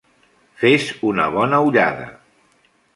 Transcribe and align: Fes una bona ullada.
Fes 0.63 0.87
una 1.11 1.29
bona 1.37 1.63
ullada. 1.69 2.13